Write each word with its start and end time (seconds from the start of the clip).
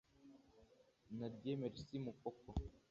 na 1.17 1.27
Dieu 1.39 1.55
Merci 1.61 1.95
Mukoko 2.03 2.49